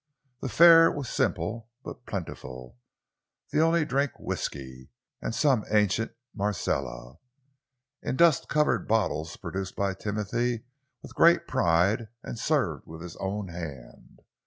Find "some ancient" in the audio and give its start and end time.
5.35-6.13